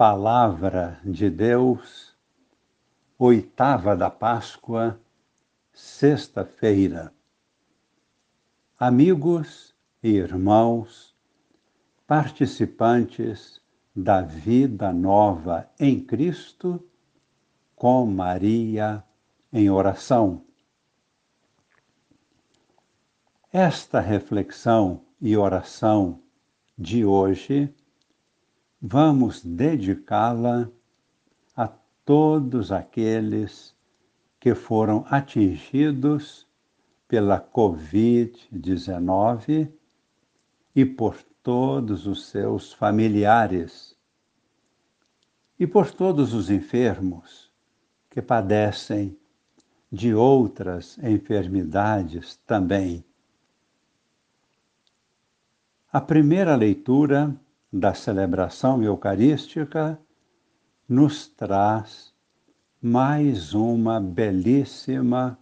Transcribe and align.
Palavra 0.00 0.98
de 1.04 1.28
Deus, 1.28 2.16
oitava 3.18 3.94
da 3.94 4.08
Páscoa, 4.08 4.98
sexta-feira. 5.74 7.12
Amigos 8.78 9.74
e 10.02 10.08
irmãos, 10.08 11.14
participantes 12.06 13.60
da 13.94 14.22
vida 14.22 14.90
nova 14.90 15.68
em 15.78 16.00
Cristo, 16.00 16.82
com 17.76 18.06
Maria 18.06 19.04
em 19.52 19.68
oração. 19.68 20.42
Esta 23.52 24.00
reflexão 24.00 25.02
e 25.20 25.36
oração 25.36 26.22
de 26.78 27.04
hoje 27.04 27.74
vamos 28.80 29.44
dedicá-la 29.44 30.70
a 31.54 31.68
todos 32.04 32.72
aqueles 32.72 33.76
que 34.38 34.54
foram 34.54 35.04
atingidos 35.10 36.46
pela 37.06 37.38
Covid-19 37.40 39.70
e 40.74 40.86
por 40.86 41.22
todos 41.42 42.06
os 42.06 42.26
seus 42.26 42.72
familiares 42.72 43.94
e 45.58 45.66
por 45.66 45.90
todos 45.92 46.32
os 46.32 46.48
enfermos 46.48 47.52
que 48.08 48.22
padecem 48.22 49.18
de 49.92 50.14
outras 50.14 50.96
enfermidades 50.98 52.36
também. 52.46 53.04
A 55.92 56.00
primeira 56.00 56.54
leitura 56.54 57.36
da 57.72 57.94
celebração 57.94 58.82
eucarística 58.82 60.00
nos 60.88 61.28
traz 61.28 62.12
mais 62.82 63.54
uma 63.54 64.00
belíssima 64.00 65.38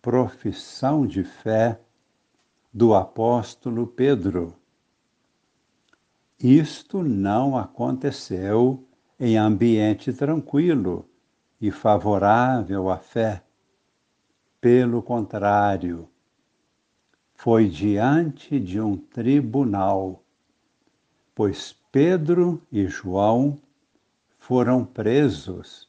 profissão 0.00 1.06
de 1.06 1.22
fé 1.22 1.80
do 2.72 2.94
apóstolo 2.94 3.86
Pedro. 3.86 4.56
Isto 6.40 7.02
não 7.02 7.56
aconteceu 7.56 8.84
em 9.20 9.36
ambiente 9.36 10.12
tranquilo 10.12 11.08
e 11.60 11.70
favorável 11.70 12.90
à 12.90 12.98
fé. 12.98 13.44
Pelo 14.60 15.00
contrário, 15.00 16.08
foi 17.34 17.68
diante 17.68 18.58
de 18.58 18.80
um 18.80 18.96
tribunal 18.96 20.21
pois 21.34 21.74
Pedro 21.90 22.62
e 22.70 22.86
João 22.86 23.60
foram 24.38 24.84
presos 24.84 25.88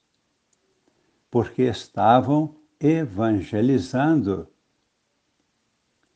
porque 1.29 1.63
estavam 1.63 2.55
evangelizando 2.79 4.47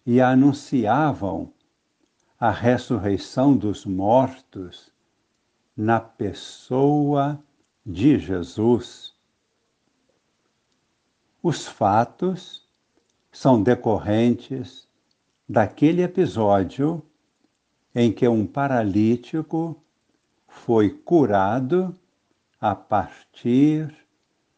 e 0.05 0.21
anunciavam 0.21 1.51
a 2.39 2.51
ressurreição 2.51 3.57
dos 3.57 3.85
mortos 3.85 4.91
na 5.75 5.99
pessoa 5.99 7.43
de 7.85 8.19
Jesus. 8.19 9.15
Os 11.41 11.65
fatos 11.65 12.67
são 13.31 13.63
decorrentes 13.63 14.87
daquele 15.49 16.03
episódio 16.03 17.01
em 17.99 18.13
que 18.13 18.27
um 18.27 18.45
paralítico 18.45 19.75
foi 20.47 20.87
curado 20.87 21.97
a 22.61 22.75
partir 22.75 23.91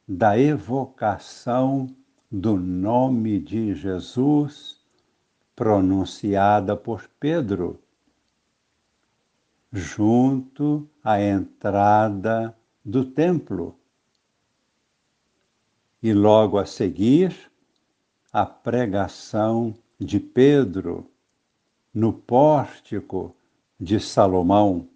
da 0.06 0.38
evocação 0.38 1.88
do 2.30 2.58
nome 2.58 3.40
de 3.40 3.74
Jesus 3.74 4.84
pronunciada 5.56 6.76
por 6.76 7.10
Pedro, 7.18 7.82
junto 9.72 10.86
à 11.02 11.22
entrada 11.22 12.54
do 12.84 13.06
templo. 13.06 13.80
E 16.04 16.12
logo 16.12 16.58
a 16.58 16.66
seguir, 16.66 17.50
a 18.34 18.46
pregação 18.46 19.74
de 19.98 20.20
Pedro 20.20 21.09
no 22.00 22.14
pórtico 22.14 23.36
de 23.78 24.00
Salomão. 24.00 24.88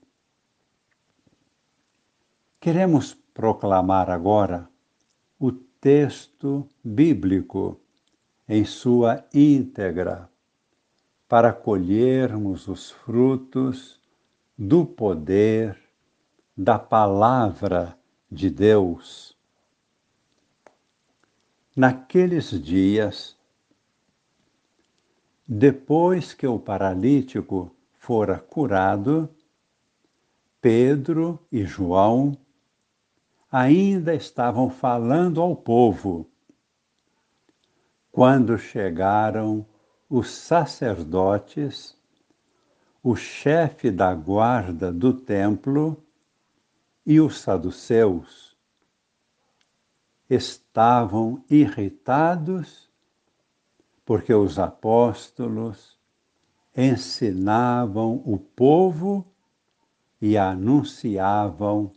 Queremos 2.61 3.13
proclamar 3.33 4.09
agora 4.09 4.69
o 5.37 5.51
texto 5.51 6.65
bíblico 6.81 7.77
em 8.47 8.63
sua 8.63 9.25
íntegra, 9.33 10.29
para 11.27 11.51
colhermos 11.51 12.69
os 12.69 12.91
frutos 12.91 13.99
do 14.57 14.85
poder 14.85 15.77
da 16.55 16.79
palavra 16.79 17.97
de 18.31 18.49
Deus. 18.49 19.35
Naqueles 21.75 22.51
dias, 22.63 23.35
depois 25.47 26.33
que 26.33 26.47
o 26.47 26.57
paralítico 26.57 27.75
fora 27.93 28.39
curado, 28.39 29.29
Pedro 30.61 31.39
e 31.51 31.65
João 31.65 32.37
ainda 33.51 34.15
estavam 34.15 34.69
falando 34.69 35.41
ao 35.41 35.55
povo 35.55 36.29
quando 38.11 38.57
chegaram 38.59 39.65
os 40.07 40.29
sacerdotes, 40.29 41.97
o 43.01 43.15
chefe 43.15 43.89
da 43.89 44.13
guarda 44.13 44.93
do 44.93 45.13
templo 45.13 46.01
e 47.03 47.19
os 47.19 47.39
saduceus. 47.39 48.55
Estavam 50.29 51.43
irritados 51.49 52.87
porque 54.05 54.33
os 54.33 54.59
apóstolos 54.59 55.97
ensinavam 56.75 58.21
o 58.25 58.37
povo 58.37 59.25
e 60.21 60.37
anunciavam 60.37 61.91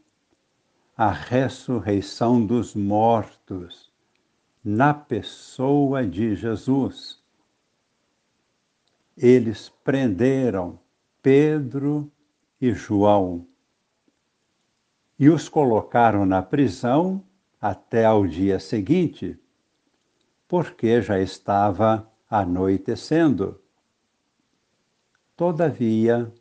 a 0.96 1.10
ressurreição 1.10 2.44
dos 2.44 2.74
mortos 2.74 3.92
na 4.64 4.92
pessoa 4.92 6.06
de 6.06 6.34
Jesus. 6.34 7.22
Eles 9.16 9.68
prenderam 9.84 10.78
Pedro 11.22 12.10
e 12.60 12.72
João 12.72 13.46
e 15.18 15.28
os 15.28 15.48
colocaram 15.48 16.26
na 16.26 16.42
prisão 16.42 17.24
até 17.60 18.04
ao 18.04 18.26
dia 18.26 18.60
seguinte 18.60 19.38
porque 20.48 21.02
já 21.02 21.20
estava 21.20 22.10
anoitecendo. 22.28 23.60
Todavia, 25.36 26.32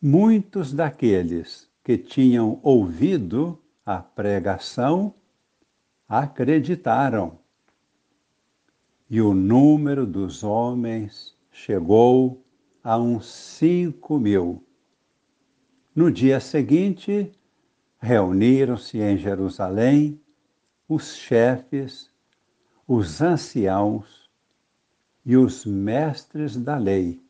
muitos 0.00 0.72
daqueles 0.72 1.70
que 1.84 1.96
tinham 1.96 2.60
ouvido 2.62 3.62
a 3.84 3.98
pregação 3.98 5.14
acreditaram. 6.08 7.38
E 9.08 9.20
o 9.20 9.34
número 9.34 10.06
dos 10.06 10.42
homens 10.42 11.36
chegou 11.50 12.44
a 12.82 12.98
uns 12.98 13.26
cinco 13.26 14.18
mil. 14.18 14.64
No 15.94 16.10
dia 16.10 16.40
seguinte, 16.40 17.30
reuniram-se 18.00 18.98
em 18.98 19.16
Jerusalém 19.16 20.20
os 20.88 21.14
chefes 21.14 22.11
os 22.94 23.22
anciãos 23.22 24.30
e 25.24 25.34
os 25.34 25.64
mestres 25.64 26.58
da 26.58 26.76
lei. 26.76 27.24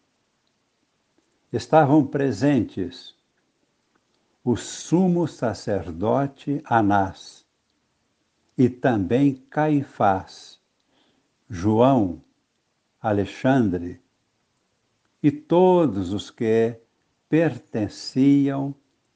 Estavam 1.52 2.04
presentes 2.04 3.14
o 4.42 4.56
sumo 4.56 5.28
sacerdote 5.28 6.60
Anás 6.64 7.46
e 8.58 8.68
também 8.68 9.36
Caifás, 9.36 10.60
João, 11.48 12.20
Alexandre 13.00 14.02
e 15.22 15.30
todos 15.30 16.12
os 16.12 16.28
que 16.28 16.76
pertenciam 17.28 18.74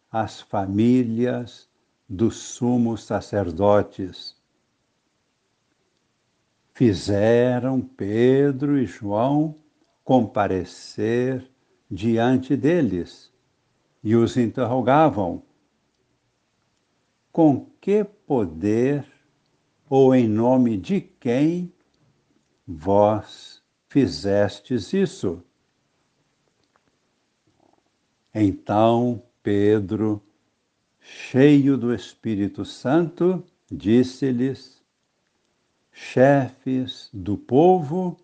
às 0.09 0.43
famílias 0.43 1.69
dos 2.09 2.37
sumos 2.37 3.03
sacerdotes 3.03 4.36
fizeram 6.77 7.81
Pedro 7.81 8.79
e 8.79 8.85
João 8.85 9.57
comparecer 10.05 11.51
diante 11.91 12.55
deles 12.55 13.33
e 14.05 14.15
os 14.15 14.37
interrogavam 14.37 15.43
com 17.33 17.65
que 17.81 18.05
poder 18.05 19.11
ou 19.89 20.15
em 20.15 20.29
nome 20.29 20.77
de 20.77 21.01
quem 21.01 21.73
vós 22.67 23.63
fizestes 23.89 24.93
isso? 24.93 25.43
Então 28.35 29.23
Pedro, 29.43 30.23
cheio 31.01 31.79
do 31.79 31.95
Espírito 31.95 32.67
Santo, 32.67 33.43
disse-lhes: 33.73 34.76
chefes 35.99 37.09
do 37.11 37.39
povo 37.39 38.19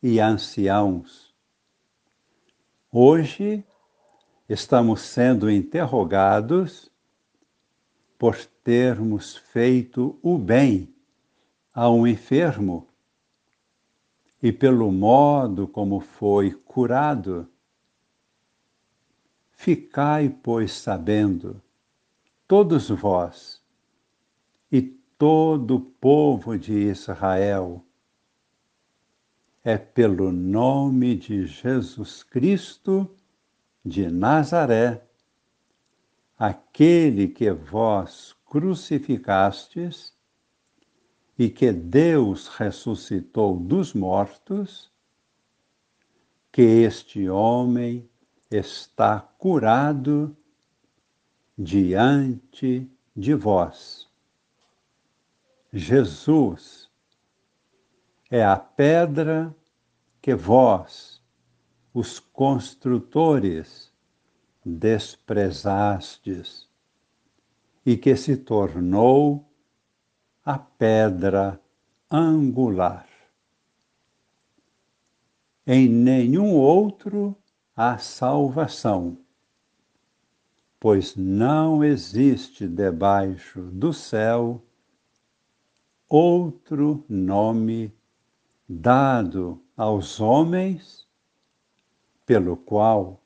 e 0.00 0.20
anciãos, 0.20 1.34
hoje 2.88 3.64
estamos 4.48 5.00
sendo 5.00 5.50
interrogados 5.50 6.88
por 8.16 8.36
termos 8.62 9.36
feito 9.36 10.20
o 10.22 10.38
bem 10.38 10.94
a 11.74 11.90
um 11.90 12.06
enfermo 12.06 12.86
e 14.40 14.52
pelo 14.52 14.92
modo 14.92 15.66
como 15.66 15.98
foi 15.98 16.52
curado. 16.52 17.48
Ficai, 19.50 20.28
pois, 20.28 20.70
sabendo, 20.70 21.60
todos 22.46 22.88
vós 22.88 23.60
e 24.70 24.99
todo 25.20 25.76
o 25.76 25.80
povo 25.80 26.58
de 26.58 26.72
Israel, 26.72 27.84
é 29.62 29.76
pelo 29.76 30.32
nome 30.32 31.14
de 31.14 31.46
Jesus 31.46 32.22
Cristo 32.22 33.06
de 33.84 34.10
Nazaré 34.10 35.02
aquele 36.38 37.28
que 37.28 37.50
vós 37.52 38.34
crucificastes 38.46 40.14
e 41.38 41.50
que 41.50 41.70
Deus 41.70 42.48
ressuscitou 42.48 43.58
dos 43.58 43.92
mortos, 43.92 44.90
que 46.50 46.62
este 46.62 47.28
homem 47.28 48.08
está 48.50 49.20
curado 49.20 50.34
diante 51.58 52.90
de 53.14 53.34
vós. 53.34 53.99
Jesus 55.72 56.90
é 58.28 58.44
a 58.44 58.56
pedra 58.56 59.54
que 60.20 60.34
vós, 60.34 61.22
os 61.94 62.18
construtores, 62.18 63.92
desprezastes 64.64 66.68
e 67.86 67.96
que 67.96 68.16
se 68.16 68.36
tornou 68.36 69.48
a 70.44 70.58
pedra 70.58 71.60
angular. 72.10 73.06
Em 75.66 75.88
nenhum 75.88 76.54
outro 76.54 77.36
há 77.76 77.96
salvação, 77.96 79.18
pois 80.80 81.14
não 81.14 81.84
existe 81.84 82.66
debaixo 82.66 83.62
do 83.62 83.92
céu 83.92 84.64
outro 86.10 87.04
nome 87.08 87.94
dado 88.68 89.62
aos 89.76 90.18
homens 90.20 91.08
pelo 92.26 92.56
qual 92.56 93.22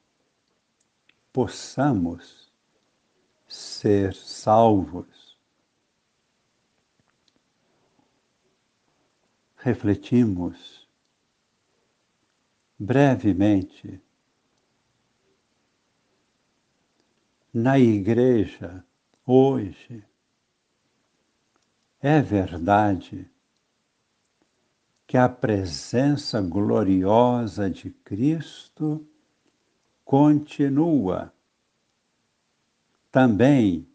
possamos 1.33 2.53
ser 3.49 4.15
salvos. 4.15 5.39
Refletimos 9.57 10.87
brevemente 12.79 13.99
na 17.51 17.79
igreja 17.79 18.85
hoje. 19.25 20.05
É 22.07 22.21
verdade 22.21 23.27
que 25.07 25.17
a 25.17 25.27
presença 25.27 26.39
gloriosa 26.43 27.71
de 27.71 27.89
Cristo 27.89 29.09
continua 30.05 31.33
também 33.11 33.89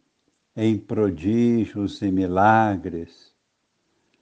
em 0.55 0.75
prodígios 0.75 2.01
e 2.01 2.09
milagres, 2.09 3.31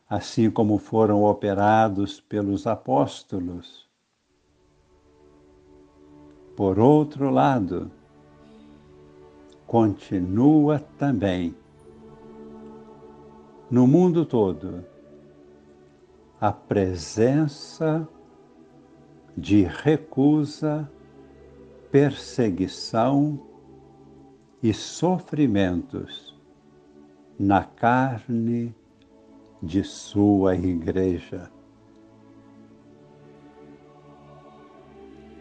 assim 0.10 0.52
como 0.52 0.78
foram 0.78 1.24
operados 1.24 2.20
pelos 2.20 2.68
apóstolos. 2.68 3.90
Por 6.58 6.78
outro 6.78 7.30
lado, 7.30 7.90
continua 9.66 10.78
também 10.98 11.56
no 13.70 13.86
mundo 13.86 14.26
todo 14.26 14.86
a 16.40 16.52
presença 16.52 18.08
de 19.36 19.64
recusa 19.64 20.90
perseguição 21.92 23.40
e 24.62 24.74
sofrimentos 24.74 26.38
na 27.40 27.64
carne 27.64 28.76
de 29.62 29.84
sua 29.84 30.56
igreja. 30.56 31.50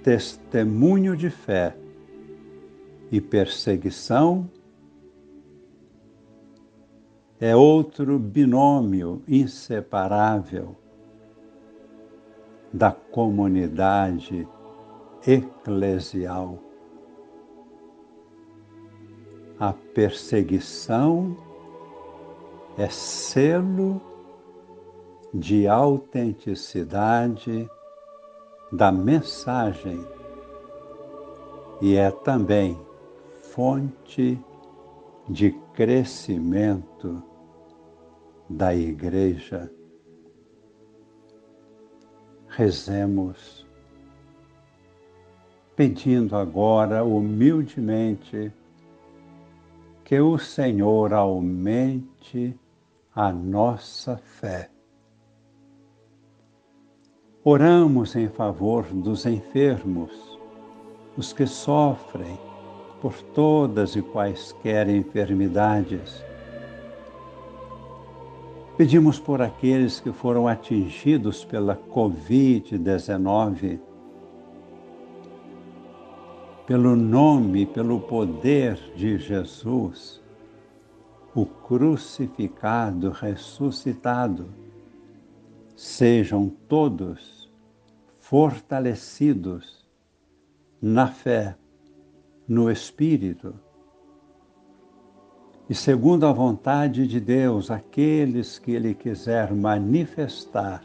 Testemunho 0.03 1.17
de 1.17 1.31
fé 1.31 1.77
e 3.11 3.21
perseguição 3.21 4.49
é 7.41 7.55
outro 7.55 8.19
binômio 8.19 9.23
inseparável 9.29 10.75
da 12.73 12.91
comunidade 12.91 14.49
eclesial. 15.27 16.59
A 19.59 19.73
perseguição 19.73 21.37
é 22.79 22.89
selo 22.89 24.01
de 25.33 25.69
autenticidade 25.69 27.69
da 28.73 28.91
mensagem 28.91 30.05
e 31.81 31.97
é 31.97 32.11
também 32.11 32.77
fonte 33.53 34.39
de 35.29 35.53
crescimento 35.75 37.23
da 38.49 38.75
Igreja. 38.75 39.71
Rezemos 42.49 43.67
pedindo 45.77 46.35
agora 46.37 47.05
humildemente 47.05 48.51
que 50.05 50.19
o 50.19 50.39
Senhor 50.39 51.13
aumente 51.13 52.59
a 53.15 53.31
nossa 53.31 54.17
fé. 54.17 54.71
Oramos 57.45 58.17
em 58.17 58.29
favor 58.29 58.85
dos 58.85 59.27
enfermos, 59.27 60.41
os 61.17 61.33
que 61.33 61.47
sofrem 61.47 62.39
por 63.01 63.15
todas 63.35 63.95
e 63.95 64.03
quaisquer 64.03 64.89
enfermidades. 64.89 66.26
Pedimos 68.77 69.19
por 69.19 69.41
aqueles 69.41 70.01
que 70.01 70.13
foram 70.13 70.47
atingidos 70.47 71.45
pela 71.45 71.77
Covid-19 71.77 73.81
pelo 76.67 76.97
nome, 76.97 77.65
pelo 77.65 78.01
poder 78.01 78.75
de 78.97 79.17
Jesus, 79.19 80.21
o 81.33 81.47
crucificado, 81.47 83.11
ressuscitado, 83.11 84.49
sejam 85.77 86.49
todos 86.69 87.49
fortalecidos 88.19 89.87
na 90.83 91.07
fé, 91.07 91.57
no 92.49 92.69
Espírito. 92.69 93.55
E 95.69 95.75
segundo 95.75 96.27
a 96.27 96.33
vontade 96.33 97.07
de 97.07 97.19
Deus, 97.19 97.71
aqueles 97.71 98.59
que 98.59 98.71
Ele 98.71 98.95
quiser 98.95 99.53
manifestar 99.53 100.83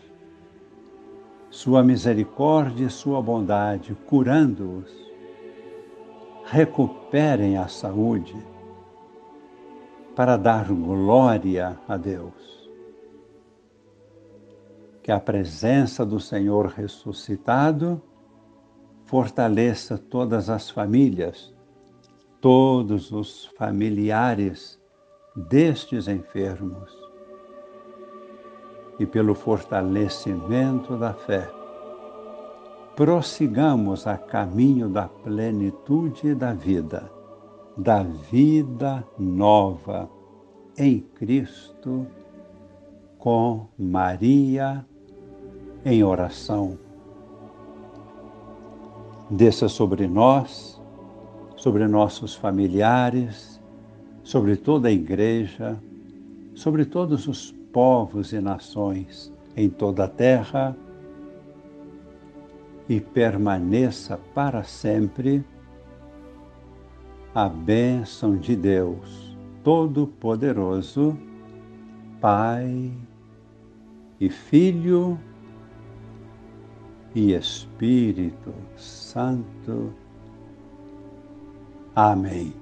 sua 1.52 1.84
misericórdia 1.84 2.86
e 2.86 2.90
sua 2.90 3.22
bondade, 3.22 3.96
curando-os, 4.08 4.90
recuperem 6.46 7.58
a 7.58 7.68
saúde 7.68 8.36
para 10.16 10.38
dar 10.38 10.72
glória 10.72 11.78
a 11.88 11.98
Deus. 11.98 12.70
Que 15.04 15.12
a 15.12 15.20
presença 15.20 16.06
do 16.06 16.20
Senhor 16.20 16.68
ressuscitado 16.68 18.02
fortaleça 19.06 19.98
todas 19.98 20.50
as 20.50 20.70
famílias, 20.70 21.54
todos 22.42 23.12
os 23.12 23.46
familiares 23.58 24.82
destes 25.36 26.08
enfermos 26.08 26.92
e 29.00 29.06
pelo 29.06 29.34
fortalecimento 29.34 30.98
da 30.98 31.14
fé, 31.14 31.50
prossigamos 32.96 34.06
a 34.06 34.18
caminho 34.18 34.90
da 34.90 35.08
plenitude 35.08 36.36
da 36.36 36.54
vida, 36.54 37.12
da 37.78 38.04
vida 38.04 39.08
nova 39.18 40.10
em 40.78 41.00
Cristo, 41.00 42.06
com 43.18 43.68
Maria 43.78 44.86
em 45.86 46.04
oração. 46.04 46.78
Desça 49.30 49.70
sobre 49.70 50.08
nós, 50.08 50.81
sobre 51.62 51.88
nossos 51.88 52.34
familiares, 52.34 53.62
sobre 54.24 54.56
toda 54.56 54.88
a 54.88 54.92
igreja, 54.92 55.78
sobre 56.56 56.86
todos 56.86 57.28
os 57.28 57.52
povos 57.72 58.34
e 58.34 58.42
nações 58.42 59.32
em 59.56 59.70
toda 59.70 60.06
a 60.06 60.08
terra 60.08 60.76
e 62.90 63.00
permaneça 63.00 64.18
para 64.34 64.64
sempre 64.64 65.46
a 67.36 67.48
bênção 67.48 68.36
de 68.38 68.56
Deus 68.56 69.38
Todo-Poderoso, 69.64 71.16
Pai 72.20 72.92
e 74.20 74.30
Filho 74.32 75.16
e 77.14 77.34
Espírito 77.34 78.52
Santo. 78.76 79.94
Amém. 81.96 82.61